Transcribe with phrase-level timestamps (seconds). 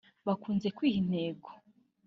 [0.27, 1.49] bakunze kwiha intego